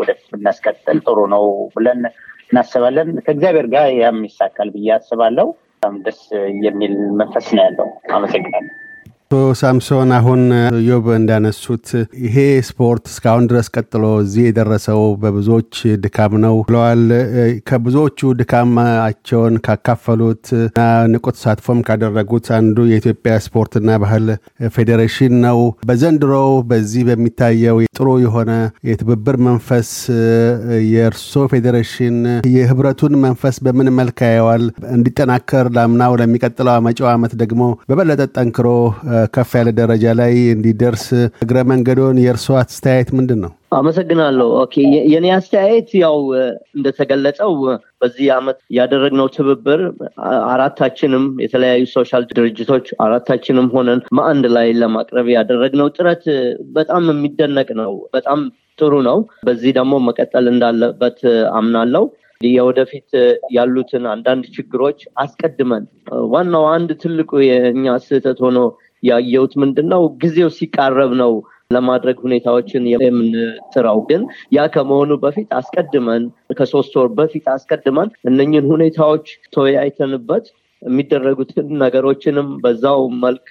ወደፊት 0.00 0.26
ብናስቀጥል 0.34 0.98
ጥሩ 1.06 1.18
ነው 1.32 1.44
ብለን 1.74 2.02
እናስባለን። 2.50 3.08
ከእግዚአብሔር 3.24 3.66
ጋር 3.72 3.86
ያም 3.98 4.18
ይሳካል 4.28 4.68
ብዬ 4.74 4.90
አስባለሁ። 4.96 5.48
በጣም 5.72 5.96
ደስ 6.04 6.20
የሚል 6.64 6.92
መንፈስ 7.18 7.48
ነው 7.56 7.62
ያለው። 7.64 7.88
አመሰግናለሁ። 8.14 8.70
አቶ 9.30 9.38
ሳምሶን 9.60 10.10
አሁን 10.16 10.42
ዮብ 10.84 11.06
እንዳነሱት 11.16 11.88
ይሄ 12.22 12.36
ስፖርት 12.68 13.02
እስካሁን 13.10 13.48
ድረስ 13.50 13.66
ቀጥሎ 13.74 14.04
እዚህ 14.22 14.44
የደረሰው 14.46 15.02
በብዙዎች 15.22 15.72
ድካም 16.04 16.34
ነው 16.44 16.54
ብለዋል። 16.68 17.02
ከብዙዎቹ 17.68 18.30
ድካማቸውን 18.38 19.56
ካካፈሉት 19.66 20.44
እና 20.60 20.78
ንቁ 21.12 21.26
ተሳትፎም 21.36 21.82
ካደረጉት 21.88 22.46
አንዱ 22.58 22.86
የኢትዮጵያ 22.90 23.34
ስፖርትና 23.46 23.98
ባህል 24.04 24.26
ፌዴሬሽን 24.76 25.34
ነው። 25.44 25.60
በዘንድሮው 25.88 26.54
በዚህ 26.70 27.04
በሚታየው 27.10 27.82
ጥሩ 27.92 28.08
የሆነ 28.24 28.50
የትብብር 28.88 29.38
መንፈስ 29.48 29.92
የእርሶ 30.88 31.44
ፌዴሬሽን 31.52 32.18
የህብረቱን 32.54 33.20
መንፈስ 33.24 33.58
በምን 33.64 33.92
መልክ 33.98 34.18
ያየዋል? 34.28 34.66
እንዲጠናከር 34.94 35.66
ላምናው 35.76 36.18
ለሚቀጥለው 36.20 36.82
መጪው 36.88 37.10
ዓመት 37.12 37.36
ደግሞ 37.40 37.62
በበለጠ 37.88 38.22
ጠንክሮ 38.36 38.66
ከፍ 39.34 39.50
ያለ 39.58 39.68
ደረጃ 39.78 40.14
ላይ 40.18 40.34
እንዲደርስ 40.52 41.06
እግረ 41.42 41.58
መንገዶን 41.70 42.18
የእርስዎ 42.22 42.56
አስተያየት 42.60 43.10
ምንድን 43.18 43.40
ነው? 43.44 43.52
አመሰግናለሁ። 43.78 44.46
okay 44.60 44.74
የኔ 45.12 45.26
አስተያየት 45.36 45.90
ያው 46.00 46.16
እንደተገለጸው 46.76 47.52
በዚህ 48.00 48.28
አመት 48.36 48.58
ያደረግነው 48.78 49.26
ትብብር 49.34 49.80
አራታችንም 50.52 51.24
የተለያዩ 51.44 51.84
social 51.94 52.24
ድርጅቶች 52.30 52.86
አራታችንም 53.04 53.68
ሆነን 53.74 54.00
አንድ 54.26 54.46
ላይ 54.56 54.70
ለማቅረብ 54.80 55.28
ያደረግነው 55.36 55.90
ጥረት 55.96 56.24
በጣም 56.78 57.04
የሚደነቅ 57.12 57.68
ነው። 57.82 57.92
በጣም 58.16 58.40
ጥሩ 58.78 58.94
ነው። 59.06 59.18
በዚህ 59.46 59.70
ደግሞ 59.78 59.94
መቀጠል 60.06 60.46
እንዳለበት 60.52 61.20
አምናለው። 61.58 62.04
የወደፊት 62.48 63.08
ያሉትን 63.54 64.04
አንዳንድ 64.12 64.44
ችግሮች 64.56 65.00
አስቀድመን 65.22 65.84
ዋናው 66.32 66.64
አንድ 66.74 66.90
ትልቁ 67.02 67.30
የእኛ 67.44 67.96
ስህተት 68.04 68.38
ሆኖ 68.44 68.58
ያየሁት 69.02 69.52
ምንድን 69.62 69.88
ነው 69.92 70.02
ጊዜው 70.22 70.50
ሲቃረብ 70.58 71.12
ነው 71.22 71.32
ለማድረግ 71.74 72.18
ሁኔታዎችን 72.26 72.84
የምንጥረው 72.92 73.98
ግን 74.08 74.22
ያ 74.56 74.64
ከመሆኑ 74.74 75.10
በፊት 75.24 75.50
አስቀድመን 75.58 76.22
ከሶስት 76.58 76.94
ወር 76.98 77.08
በፊት 77.18 77.46
አስቀድመን 77.54 78.10
እነኝን 78.30 78.68
ሁኔታዎች 78.72 79.26
ተወያይተንበት 79.56 80.46
የሚደረጉትን 80.82 81.68
ነገሮችንም 81.82 82.48
በዛው 82.62 83.02
መልክ 83.24 83.48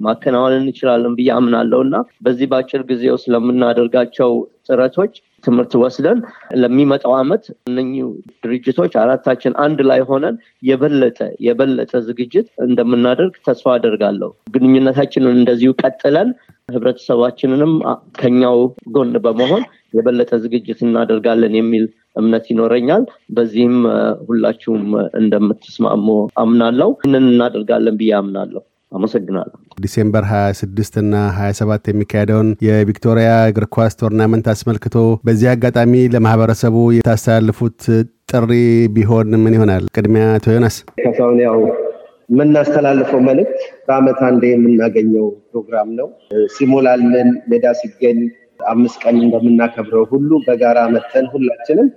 ማከናወን 0.00 0.54
እንችላለን 0.58 1.12
ብዬ 1.18 1.30
አምናለው 1.36 1.80
እና 1.86 1.96
በዚህ 2.24 2.46
በአጭር 2.52 2.82
ጊዜ 2.88 3.04
ውስጥ 3.14 3.26
ለምናደርጋቸው 3.34 4.32
ጥረቶች 4.68 5.14
ትምህርት 5.44 5.72
ወስደን 5.82 6.18
ለሚመጣው 6.60 7.14
አመት 7.18 7.44
እነኚህ 7.68 8.04
ድርጅቶች 8.44 8.92
አራታችን 9.02 9.54
አንድ 9.64 9.80
ላይ 9.90 10.00
ሆነን 10.10 10.36
የበለጠ 10.68 11.18
የበለጠ 11.46 11.92
ዝግጅት 12.08 12.48
እንደምናደርግ 12.66 13.34
ተስፋ 13.48 13.66
አደርጋለሁ። 13.76 14.30
ግንኙነታችንን 14.54 15.38
እንደዚሁ 15.38 15.72
ቀጥለን 15.82 16.30
ህብረተሰባችንንም 16.74 17.72
ከኛው 18.18 18.58
ጎን 18.94 19.12
በመሆን 19.24 19.64
የበለጠ 19.94 20.32
ዝግጅት 20.44 20.78
እናደርጋለን 20.86 21.54
የሚል 21.58 21.84
እምነት 22.16 22.44
ይኖረኛል። 22.50 23.02
በዚህም 23.36 23.76
ሁላችሁም 24.28 24.86
እንደምትስማሙ 25.20 26.06
አምናለሁ። 26.42 26.90
ይህንን 27.00 27.26
እናደርጋለን 27.32 27.98
ብዬ 28.00 28.12
አምናለሁ። 28.20 28.62
አመሰግናለሁ። 28.94 29.54
December 29.84 30.24
26 30.30 30.98
እና 31.02 31.14
27 31.38 31.90
የሚካሄደውን 31.90 32.50
የቪክቶሪያ 32.66 33.30
እግር 33.50 33.66
ኳስ 33.74 33.94
tournament 34.00 34.46
አስመልክቶ 34.52 34.96
በዚህ 35.26 35.48
አጋጣሚ 35.52 35.94
ለማህበረሰቡ 36.14 36.76
የምታስተላልፉት 36.96 37.80
ጥሪ 38.32 38.50
ቢሆን 38.94 39.32
ምን 39.42 39.56
ይሆናል? 39.56 39.84
ቅድሚያ 39.96 40.26
አቶ 40.36 40.46
ዮናስ 40.56 40.76
ካሳሁን 41.00 41.40
ያው 41.44 41.58
የምናስተላልፈው 42.30 43.20
መልእክት 43.26 43.58
በአመት 43.86 44.20
አንዴ 44.28 44.42
የምናገኘው 44.52 45.26
ፕሮግራም 45.50 45.90
ነው። 45.98 46.08
ሲሞላልን 46.54 47.28
ሜዳ 47.50 47.74
ሲገኝ 47.80 48.20
አምስት 48.72 48.96
ቀን 49.02 49.16
እንደምናከብረው 49.24 50.04
ሁሉ 50.12 50.30
በጋራ 50.46 50.80
መተን 50.94 51.26
ሁላችንም 51.32 51.88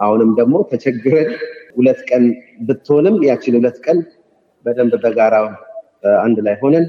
አሁንም 0.00 0.30
ደግሞ 0.38 0.54
ተቸግረን 0.70 1.30
ሁለት 1.76 2.00
ቀን 2.08 2.24
ብትሆንም 2.66 3.16
ያችን 3.28 3.56
ሁለት 3.58 3.78
ቀን 3.86 3.98
በደንብ 4.64 4.94
በጋራ 5.04 5.34
አንድ 6.22 6.38
ላይ 6.46 6.54
ሆነን 6.62 6.86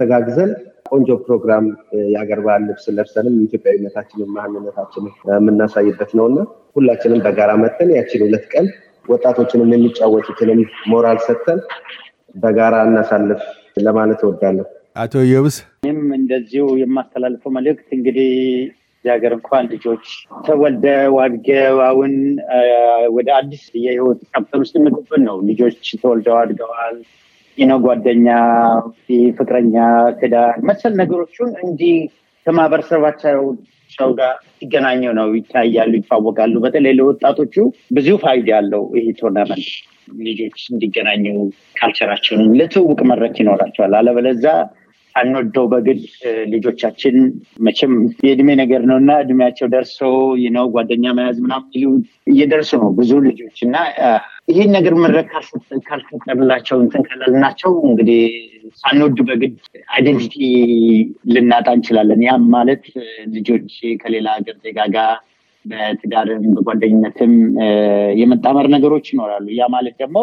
ተጋግዘን 0.00 0.50
ቆንጆ 0.90 1.10
ፕሮግራም 1.24 1.66
የአገር 2.12 2.40
ባህል 2.44 2.62
ልብስ 2.68 2.86
ለብሰንም 2.96 3.36
ኢትዮጵያዊነታችንን 3.44 4.30
ማንነታችንን 4.36 5.12
የምናሳይበት 5.30 6.10
ነው 6.18 6.26
እና 6.30 6.38
ሁላችንም 6.76 7.22
በጋራ 7.26 7.52
መተን 7.62 7.90
ያችን 7.96 8.24
ሁለት 8.26 8.46
ቀን 8.52 8.66
ወጣቶችንም 9.08 9.72
የሚጫወቱትንም 9.74 10.60
ሞራል 10.90 11.18
ሰጥተን 11.26 11.60
በጋራ 12.36 12.76
እናሳልፍ 12.86 13.42
ለማለት 13.78 14.20
እወዳለሁ። 14.24 14.66
አቶ 14.96 15.14
እዮብስ 15.28 15.56
ይህም 15.82 16.00
እንደዚሁ 16.18 16.64
የማስተላልፈው 16.80 17.52
መልእክት 17.56 17.88
እንግዲህ 17.96 18.30
የሀገር 19.04 19.32
እንኳን 19.36 19.64
ልጆች 19.72 20.04
ተወልደው 20.46 21.14
አድገው 21.24 21.76
አሁን 21.88 22.12
ወደ 23.16 23.28
አዲስ 23.38 23.64
የህይወት 23.78 24.20
chapter 24.30 24.60
ውስጥ 24.62 24.74
የሚገቡ 24.78 25.22
ነው። 25.28 25.36
ልጆች 25.50 25.80
ተወልደው 26.02 26.36
አድገዋል። 26.38 26.96
ነው 27.58 27.78
ጓደኛ፣ 27.84 28.26
ፍቅረኛ፣ 29.36 29.74
ትዳር 30.20 30.54
መሰል 30.68 30.92
ነገሮችን 31.00 31.50
እንዲህ 31.64 31.96
ከማህበረሰባቸው 32.46 33.40
ጋር 34.18 34.34
ሲገናኙ 34.56 35.02
ነው 35.18 35.28
ይታያሉ፣ 35.36 35.92
ይታወቃሉ። 35.98 36.54
በተለይ 36.64 36.94
ለወጣቶቹ 36.98 37.54
ብዙ 37.96 38.08
ፋይዳ 38.22 38.48
ያለው 38.54 38.82
ይህ 38.96 39.06
tournament 39.20 39.68
ልጆች 40.22 40.58
እንዲገናኙ 40.72 41.24
ካልቸራቸውን 41.76 42.48
ለትውውቅ 42.58 43.00
መድረክ 43.10 43.36
ይኖራቸዋል። 43.42 43.94
አለበለዛ 43.98 44.44
አንወደው 45.14 45.66
በግድ 45.72 46.00
ልጆቻችን 46.52 47.16
መቼም 47.66 47.92
የእድሜ 48.26 48.48
ነገር 48.60 48.82
ነው 48.90 48.96
እና 49.02 49.12
እድሜያቸው 49.22 49.68
ደርሶ 49.74 49.98
ነው 50.56 50.64
ጓደኛ 50.74 51.12
መያዝ 51.18 51.36
ምናምን 51.44 51.68
እየደርሱ 52.32 52.72
ነው 52.82 52.90
ብዙ 52.98 53.12
ልጆች 53.26 53.58
እና 53.66 53.76
ይህን 54.48 54.70
ነገር 54.76 54.94
መድረክ 55.02 55.28
ካልፈጠርላቸው 55.86 56.76
እንትን 56.84 57.02
ካላልናቸው 57.06 57.72
እንግዲህ 57.88 58.22
ሳንወድ 58.80 59.18
በግድ 59.28 59.54
አይደንቲቲ 59.94 60.36
ልናጣ 61.34 61.68
እንችላለን። 61.76 62.20
ያም 62.26 62.44
ማለት 62.54 62.84
ልጆች 63.34 63.70
ከሌላ 64.02 64.26
ሀገር 64.38 64.56
ዜጋ 64.64 64.86
ጋር 64.94 65.12
በትዳርም 65.64 66.46
በጓደኝነትም 66.56 67.32
የመጣመር 68.20 68.66
ነገሮች 68.74 69.06
ይኖራሉ። 69.12 69.46
ያ 69.58 69.66
ማለት 69.74 69.96
ደግሞ 70.02 70.18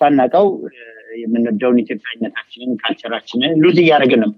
ሳናቀው 0.00 0.46
የምንወደውን 1.22 1.80
ኢትዮጵያዊነታችንን 1.82 2.72
ካልቸራችንን 2.80 3.52
ሉዝ 3.62 3.78
እያደረግን 3.82 4.22
ነው 4.24 4.32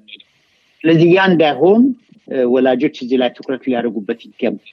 ስለዚህ 0.85 1.09
ያ 1.15 1.23
እንዳይሆን 1.31 1.83
ወላጆች 2.53 2.97
እዚህ 3.03 3.19
ላይ 3.23 3.31
ትኩረት 3.37 3.65
ሊያደርጉበት 3.69 4.21
ይገባል። 4.27 4.73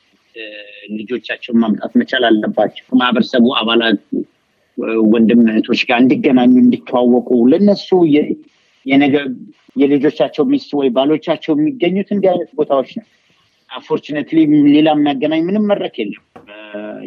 ልጆቻቸውን 0.96 1.60
ማምጣት 1.64 1.92
መቻል 2.00 2.24
አለባቸው። 2.30 2.86
ማህበረሰቡ 3.00 3.46
አባላት 3.60 4.00
ወንድም 5.12 5.42
እህቶች 5.52 5.82
ጋር 5.90 5.98
እንዲገናኙ፣ 6.04 6.54
እንዲተዋወቁ 6.62 7.30
ለነሱ 7.52 7.90
የነገ 8.86 9.16
የልጆቻቸው 9.76 10.44
ሚስት 10.50 10.72
ወይ 10.80 10.88
ባሎቻቸው 10.96 11.54
የሚገኙት 11.56 12.10
እንዲህ 12.16 12.30
አይነት 12.34 12.50
ቦታዎች 12.58 12.90
ነው። 12.98 13.06
አንፎርችነትሊ 13.70 14.40
ሌላ 14.76 14.90
የሚያገናኝ 14.96 15.42
ምንም 15.48 15.64
መድረክ 15.72 15.96
የለም። 16.02 16.24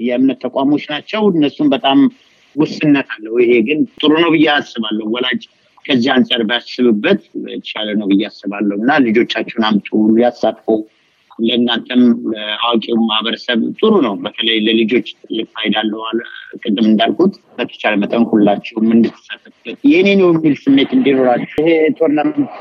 የእምነት 0.07 0.39
ተቋሞች 0.45 0.85
ናቸው። 0.93 1.23
እነሱም 1.33 1.69
በጣም 1.75 1.99
ውስንነት 2.57 3.09
አለው። 3.15 3.35
ይሄ 3.43 3.53
ግን 3.67 3.79
ጥሩ 3.99 4.13
ነው 4.23 4.31
ብዬ 4.35 4.47
አስባለሁ። 4.55 5.07
ወላጅ 5.15 5.43
ከዚህ 5.85 6.11
አንጻር 6.15 6.41
ቢያስብበት 6.49 7.21
የተሻለ 7.51 7.89
ነው 7.99 8.07
ብዬ 8.11 8.23
አስባለሁ 8.31 8.77
እና 8.81 8.93
ልጆቻችሁን 9.05 9.67
አምጡ፣ 9.69 9.89
ያሳትፉ። 10.23 10.67
ለእናንተም 11.39 12.03
አዋቂው 12.61 12.99
ማህበረሰብ 13.09 13.61
ጥሩ 13.79 13.93
ነው። 14.05 14.15
በተለይ 14.23 14.59
ለልጆች 14.67 15.09
ትልቅ 15.21 15.47
ፋይዳ 15.55 15.77
አለው። 15.83 16.01
ቅድም 16.61 16.87
እንዳልኩት 16.91 17.35
በተቻለ 17.59 17.95
መጠን 18.03 18.25
ሁላችሁም 18.31 18.87
እንድትሳተፉበት 18.95 19.79
የኔ 19.93 20.09
ነው 20.21 20.29
የሚል 20.33 20.57
ስሜት 20.63 20.91
እንዲኖራችሁ። 20.97 21.57
ይሄ 21.63 21.71
tournament 21.99 22.57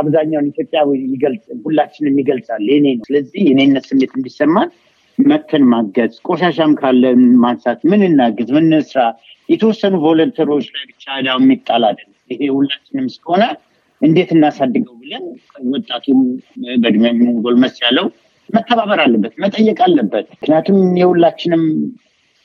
አብዛኛውን 0.00 0.48
ኢትዮጵያ 0.52 0.80
ይገልጽ 1.08 1.44
ሁላችንም 1.66 2.18
ይገልጻል። 2.22 2.64
የኔ 2.70 2.86
ነው። 2.94 3.04
ስለዚህ 3.08 3.42
የኔነት 3.50 3.86
ስሜት 3.90 4.14
እንዲሰማን 4.16 4.70
መጥተን 5.18 5.64
ማገዝ፣ 5.70 6.14
ቆሻሻም 6.26 6.72
ካለን 6.80 7.20
ማንሳት፣ 7.42 7.80
ምን 7.90 8.00
እናግዝ፣ 8.08 8.48
ምን 8.56 8.68
ስራ፣ 8.88 9.02
የተወሰኑ 9.48 9.94
volunteer 10.04 10.47
ኦች 10.47 10.66
ላይ 10.74 10.84
ብቻ 10.90 11.04
ዳው 11.26 11.38
የሚጣል 11.42 11.82
አይደለም። 11.88 12.10
ይሄ 12.30 12.40
ሁላችንም 12.54 13.06
እስከሆነ 13.10 13.42
እንዴት 14.04 14.30
እናሳድገው 14.34 14.94
ብለን 15.02 15.24
ወጣቱም 15.72 16.20
በእድሜም 16.82 17.18
ጎልመስ 17.44 17.76
ያለው 17.84 18.06
መተባበር 18.50 19.00
አለበት፣ 19.04 19.34
መጠየቅ 19.42 19.78
አለበት። 19.86 20.26
ምክንያቱም 20.34 20.80
የሁላችንም 21.00 21.62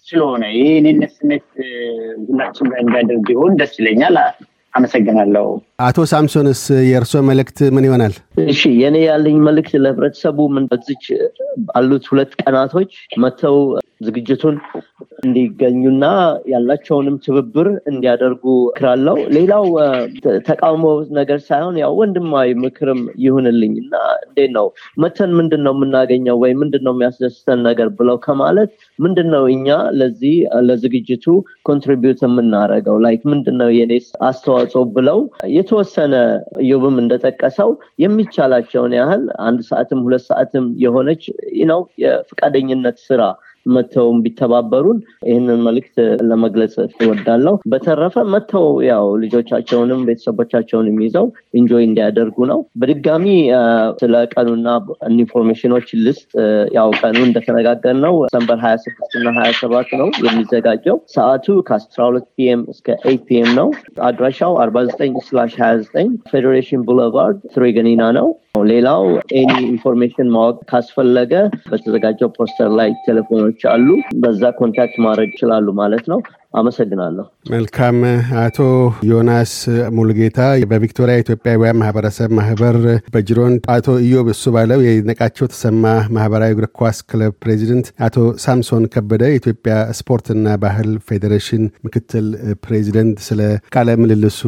ስለሆነ 0.07 0.43
ይሄ 0.53 0.67
እኔነት 0.81 1.11
ስሜት 1.17 1.47
ሁላችን 2.27 2.69
እንዲያደርግ 2.81 3.23
ቢሆን 3.27 3.57
ደስ 3.59 3.73
ይለኛል። 3.79 4.17
አመሰግናለሁ። 4.73 5.45
አቶ 5.79 5.97
ሳምሶንስ 6.11 6.61
የእርስዎ 6.87 7.19
መልእክት 7.27 7.59
ምን 7.75 7.85
ይሆናል? 7.87 8.13
እሺ 8.45 8.61
የኔ 8.81 8.97
ያለኝ 9.05 9.37
መልእክት 9.45 9.73
ለህብረተሰቡ 9.83 10.47
ምን 10.55 10.65
በዚች 10.71 11.05
ባሉት 11.67 12.05
ሁለት 12.11 12.31
ቀናቶች 12.41 12.91
መጥተው 13.23 13.57
ዝግጅቱን 14.01 14.57
እንዲገኙና 15.19 16.05
ያላቸውንም 16.51 17.15
ትብብር 17.23 17.67
እንዲያደርጉ 17.91 18.43
እክራለሁ። 18.69 19.15
ሌላው 19.35 19.65
ተቃውሞ 20.47 20.85
ነገር 21.17 21.39
ሳይሆን 21.47 21.75
ያው 21.81 21.93
ወንድማዊ 21.99 22.49
ምክርም 22.63 23.01
ይሁንልኝ 23.23 23.73
እና 23.83 23.95
እንዴት 24.25 24.51
ነው 24.57 24.67
መተን 25.03 25.31
ምንድን 25.39 25.63
ነው 25.65 25.73
የምናገኘው 25.75 26.37
ወይ 26.43 26.53
ምንድን 26.61 26.83
ነው 26.87 26.93
የሚያስደስተን 26.95 27.59
ነገር 27.67 27.89
ብለው 27.99 28.19
ከማለት 28.25 28.71
ምንድን 28.99 29.29
ነው 29.35 29.45
እኛ 29.55 29.67
ለዚህ 29.99 30.37
ለዝግጅቱ 30.69 31.27
contribute 31.69 32.21
የምናደርገው 32.27 32.97
like 33.05 33.23
ምንድን 33.33 33.57
ነው 33.61 33.71
የኔ 33.77 33.93
አስተዋጽኦ 34.29 34.83
ብለው 34.95 35.19
የተወሰነ 35.69 36.15
እዮብም 36.61 36.95
እንደጠቀሰው 37.01 37.69
የሚቻላቸውን 38.03 38.93
ያህል 38.97 39.23
አንድ 39.39 39.59
ሰዓትም 39.67 39.99
ሁለት 40.05 40.23
ሰዓትም 40.29 40.65
የሆነች 40.83 41.23
ነው 41.71 41.81
የፈቃደኝነት 42.03 42.97
ስራ 43.03 43.21
መጥተው 43.69 44.07
ቢተባበሩን 44.23 44.97
ይህንን 45.29 45.59
መልእክት 45.67 45.95
ለመግለጽ 46.29 46.75
እወዳለሁ። 47.03 47.53
በተረፈ 47.71 48.15
መጥተው 48.33 48.67
ያው 48.89 49.05
ልጆቻቸውንም 49.23 50.01
ቤተሰቦቻቸውንም 50.09 50.97
ይዘው 51.05 51.27
enjoy 51.59 51.83
እንዲያደርጉ 51.87 52.37
ነው። 52.51 52.59
በድጋሚ 52.81 53.25
ስለ 54.01 54.13
ቀኑና 54.33 54.67
information 55.13 55.68
ኦች 55.68 55.87
ልስጥ። 56.03 56.29
ያው 56.77 56.89
ቀኑ 57.01 57.17
እንደተነጋገርነው 57.27 58.15
December 58.33 58.59
ሀያ 58.63 58.75
ስድስት 58.83 59.13
እና 59.19 59.29
ሀያ 59.37 59.51
ሰባት 59.61 59.89
ነው 59.99 60.07
የሚዘጋጀው። 60.25 60.97
ሰዓቱ 61.15 61.47
ከአስራ 61.69 62.01
ሁለት 62.09 62.27
PM 62.35 62.61
እስከ 62.73 62.87
eight 63.05 63.23
PM 63.29 63.49
ነው። 63.59 63.69
አድራሻው 64.09 64.53
አርባ 64.63 64.77
ዘጠኝ 64.89 65.13
slash 65.27 65.53
ሀያ 65.61 65.73
ዘጠኝ 65.83 66.09
Federation 66.31 66.83
Boulevard 66.87 67.39
Truganina 67.53 68.03
ነው። 68.17 68.27
ሌላው 68.55 69.03
any 69.39 69.51
information 69.65 70.27
ማወቅ 70.33 70.57
ካስፈለገ 70.69 71.33
በተዘጋጀው 71.69 72.29
ፖስተር 72.37 72.69
ላይ 72.79 72.89
ቴሌፎኖች 73.05 73.61
አሉ። 73.71 73.87
በዛ 74.17 74.51
contact 74.57 74.95
ማድረግ 75.05 75.29
ይችላሉ 75.33 75.67
ማለት 75.79 76.05
ነው። 76.11 76.19
አመሰግናለሁ። 76.53 77.23
መልካም። 77.51 77.97
አቶ 78.43 78.57
ዮናስ 79.09 79.51
ሙሉጌታ 79.97 80.39
በቪክቶሪያ 80.71 81.15
ኢትዮጵያውያን 81.23 81.79
ማህበረሰብ 81.81 82.29
ማህበር 82.39 82.77
በጅሮንድ፣ 83.13 83.55
አቶ 83.73 83.87
ኢዮብ 84.05 84.27
እሱ 84.33 84.43
ባለው 84.55 84.79
የነቃቸው 84.85 85.49
ተሰማ 85.51 85.83
ማህበራዊ 86.15 86.53
እግር 86.55 86.67
ኳስ 86.79 86.99
ክለብ 87.09 87.33
ፕሬዚደንት፣ 87.43 87.89
አቶ 88.05 88.15
ሳምሶን 88.45 88.85
ከበደ 88.93 89.23
የኢትዮጵያ 89.29 89.75
ስፖርትና 89.99 90.55
ባህል 90.63 90.89
ፌዴሬሽን 91.09 91.63
ምክትል 91.85 92.27
ፕሬዚደንት፣ 92.63 93.19
ስለ 93.27 93.41
ቃለ 93.75 93.97
ምልልሱ 94.01 94.41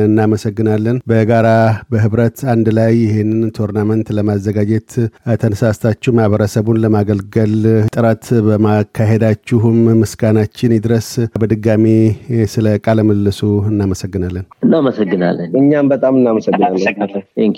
እናመሰግናለን። 0.00 0.98
በጋራ 1.10 1.48
በህብረት 1.92 2.38
አንድ 2.54 2.68
ላይ 2.78 2.92
ይህንን 3.04 3.52
tournament 3.58 4.08
ለማዘጋጀት 4.16 4.90
ተነሳስታችሁ 5.42 6.12
ማህበረሰቡን 6.18 6.82
ለማገልገል 6.84 7.54
ጥረት 7.94 8.26
በማካሄዳችሁም 8.48 9.78
ምስጋናችን 10.02 10.76
ይድረስ። 10.76 11.08
በድጋሚ 11.34 11.84
ስለ 12.52 12.66
ቃለ 12.84 13.00
ምልልሱ 13.06 13.40
እናመሰግናለን። 13.70 14.44
እናመሰግናለን። 14.62 15.50
እኛም 15.60 15.88
በጣም 15.92 16.18
እናመሰግናለን። 16.20 17.54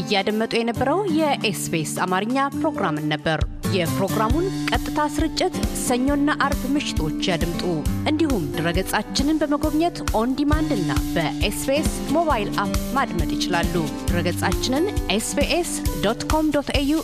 እያደመጡ 0.00 0.52
የነበረው 0.58 0.98
የ 1.18 1.48
SBS 1.48 1.94
አማርኛ 2.04 2.36
ፕሮግራምን 2.56 3.08
ነበር። 3.12 3.38
የፕሮግራሙን 3.74 4.46
ቀጥታ 4.70 5.00
ስርጭት 5.14 5.54
ሰኞና 5.82 6.36
አርብ 6.46 6.62
ምሽቶች 6.74 7.28
ያድምጡ። 7.30 7.62
እንዲሁም 8.10 8.44
ድረገጻችንን 8.56 9.40
በመጎብኘት 9.42 9.98
on 10.20 10.34
demand 10.40 10.70
እና 10.78 10.90
በ 11.14 11.44
SBS 11.44 11.90
mobile 12.16 12.50
app 12.64 12.76
ማድመጥ 12.96 13.30
ይችላሉ። 13.36 13.74
ድረገጻችንን 14.10 14.86
SBS 15.10 15.72
dot 16.04 16.22
com 16.32 16.52
dot 16.56 16.70
au 16.76 16.94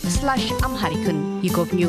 አምሃሪክን 0.65 1.19
ይጎብኙ። 1.43 1.83